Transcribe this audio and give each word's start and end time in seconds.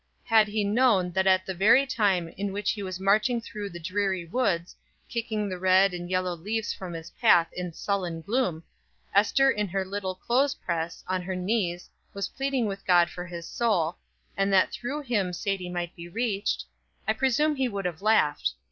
Had 0.23 0.47
he 0.47 0.63
known 0.63 1.11
that 1.11 1.27
at 1.27 1.45
the 1.45 1.53
very 1.53 1.85
time 1.85 2.27
in 2.29 2.51
which 2.51 2.71
he 2.71 2.81
was 2.81 2.99
marching 2.99 3.39
through 3.39 3.69
the 3.69 3.79
dreary 3.79 4.25
woods, 4.25 4.75
kicking 5.07 5.47
the 5.47 5.59
red 5.59 5.93
and 5.93 6.09
yellow 6.09 6.33
leaves 6.33 6.73
from 6.73 6.93
his 6.93 7.11
path 7.11 7.47
in 7.53 7.71
sullen 7.71 8.23
gloom, 8.23 8.63
Ester 9.13 9.51
in 9.51 9.67
her 9.67 9.85
little 9.85 10.15
clothes 10.15 10.55
press, 10.55 11.03
on 11.07 11.21
her 11.21 11.35
knees, 11.35 11.87
was 12.15 12.29
pleading 12.29 12.65
with 12.65 12.83
God 12.83 13.11
for 13.11 13.27
his 13.27 13.45
soul, 13.47 13.95
and 14.35 14.51
that 14.51 14.71
through 14.71 15.01
him 15.03 15.33
Sadie 15.33 15.69
might 15.69 15.95
be 15.95 16.09
reached, 16.09 16.65
I 17.07 17.13
presume 17.13 17.55
he 17.55 17.67
would 17.69 17.85
have 17.85 18.01
laughed. 18.01 18.53